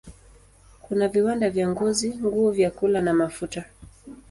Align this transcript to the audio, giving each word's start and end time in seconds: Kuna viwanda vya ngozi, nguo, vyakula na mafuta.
Kuna 0.81 1.07
viwanda 1.07 1.49
vya 1.49 1.69
ngozi, 1.69 2.09
nguo, 2.17 2.51
vyakula 2.51 3.01
na 3.01 3.13
mafuta. 3.13 3.65